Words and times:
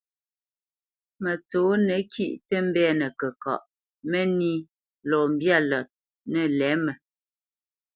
Mətsǒnə 1.23 1.95
kîʼ 2.13 2.33
tə 2.47 2.55
mbɛ́nə 2.67 3.07
kəkaʼ, 3.19 3.61
mə́nī 4.09 4.53
lɔ 5.09 5.19
mbyâ 5.31 5.57
lət 5.69 5.87
nə̂ 6.31 6.45
lɛ̌mə. 6.59 6.91